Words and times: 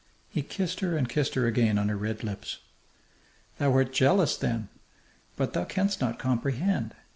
He 0.27 0.41
kissed 0.41 0.79
her 0.79 0.97
and 0.97 1.07
kissed 1.07 1.35
her 1.35 1.45
again 1.45 1.77
on 1.77 1.87
her 1.89 1.95
red 1.95 2.23
lips. 2.23 2.57
"Thou 3.59 3.71
art 3.73 3.93
jealous, 3.93 4.35
then! 4.35 4.69
But 5.35 5.53
thou 5.53 5.65
canst 5.65 6.01
not 6.01 6.17
comprehend. 6.17 6.95